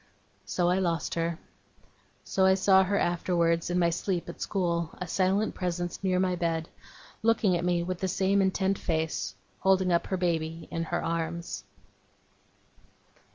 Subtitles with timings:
[0.45, 1.37] So I lost her.
[2.23, 6.35] So I saw her afterwards, in my sleep at school a silent presence near my
[6.35, 6.69] bed
[7.21, 11.65] looking at me with the same intent face holding up her baby in her arms.